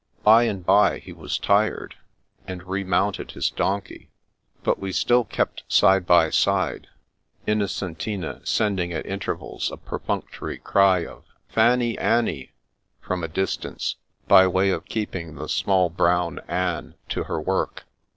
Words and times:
By 0.23 0.45
and 0.45 0.65
bye, 0.65 0.97
he 0.97 1.13
was 1.13 1.37
tired, 1.37 1.93
and 2.47 2.63
remounted 2.67 3.33
his 3.33 3.51
donkey, 3.51 4.09
but 4.63 4.79
we 4.79 4.91
still 4.91 5.23
kept 5.25 5.61
side 5.67 6.07
by 6.07 6.31
side, 6.31 6.87
Innocentina 7.47 8.43
sending 8.43 8.91
at 8.93 9.05
inter 9.05 9.35
vals 9.37 9.69
a 9.71 9.77
perfunctory 9.77 10.57
cry 10.57 11.05
of" 11.05 11.25
Fanny 11.53 11.99
anny," 11.99 12.51
from 12.99 13.23
a 13.23 13.27
distance, 13.27 13.97
by 14.27 14.47
way 14.47 14.71
of 14.71 14.85
keeping 14.85 15.35
the 15.35 15.47
small 15.47 15.91
brown 15.91 16.39
ane 16.49 16.95
to 17.09 17.25
her 17.25 17.39
work. 17.39 17.85